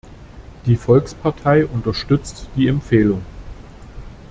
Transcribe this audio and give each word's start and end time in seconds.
Die 0.65 0.77
Volkspartei 0.77 1.63
unterstützt 1.67 2.47
die 2.55 2.65
Empfehlung. 2.67 3.21